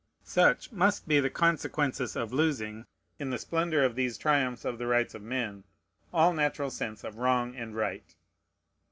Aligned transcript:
Such 0.23 0.71
must 0.71 1.07
be 1.07 1.19
the 1.19 1.29
consequences 1.29 2.15
of 2.15 2.33
losing, 2.33 2.87
in 3.19 3.29
the 3.29 3.37
splendor 3.37 3.83
of 3.85 3.93
these 3.93 4.17
triumphs 4.17 4.65
of 4.65 4.79
the 4.79 4.87
rights 4.87 5.13
of 5.13 5.21
men, 5.21 5.63
all 6.11 6.33
natural 6.33 6.71
sense 6.71 7.03
of 7.03 7.19
wrong 7.19 7.55
and 7.55 7.75
right. 7.75 8.15